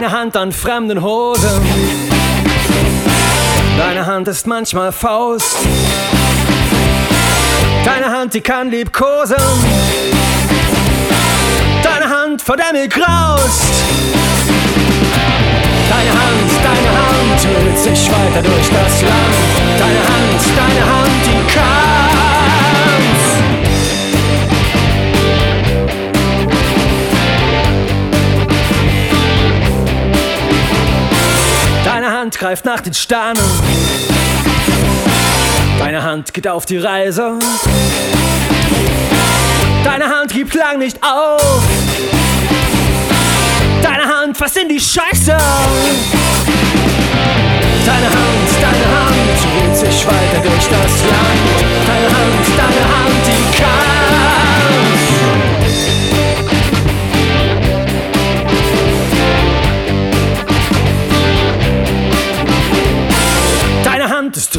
[0.00, 1.60] Deine Hand an fremden Hosen.
[3.76, 5.56] Deine Hand ist manchmal Faust.
[7.84, 9.36] Deine Hand, die kann liebkosen.
[11.82, 13.64] Deine Hand, vor der mir graust.
[15.90, 17.67] Deine Hand, deine Hand
[32.18, 33.40] Hand greift nach den Sternen.
[35.78, 37.38] Deine Hand geht auf die Reise.
[39.84, 41.62] Deine Hand gibt lang nicht auf.
[43.82, 45.36] Deine Hand fasst in die Scheiße.
[47.86, 49.67] Deine Hand, deine Hand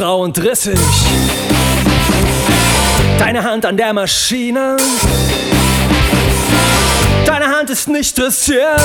[0.00, 0.78] rau und rissig.
[3.18, 4.76] Deine Hand an der Maschine.
[7.24, 8.80] Deine Hand ist nicht dressiert.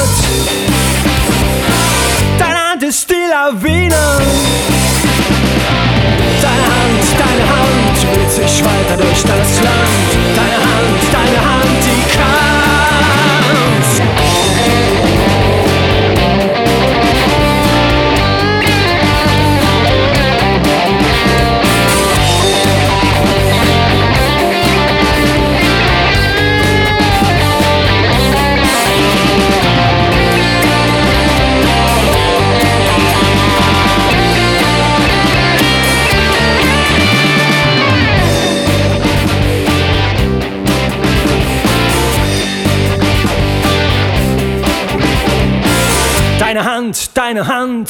[46.53, 47.89] Deine Hand, deine Hand.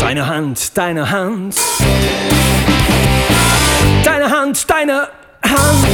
[0.00, 1.56] Deine Hand, deine Hand.
[4.02, 5.08] Deine Hand, deine
[5.42, 5.86] Hand.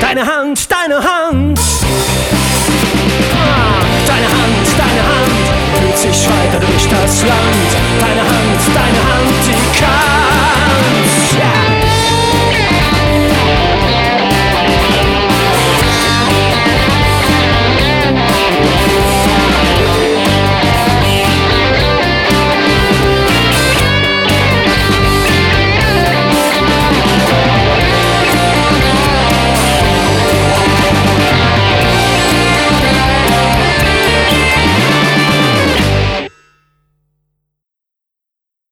[0.00, 1.60] Deine Hand, deine Hand.
[3.34, 5.46] Ah, Deine Hand, deine Hand.
[5.78, 7.45] Fühlt sich weiter durch das Land.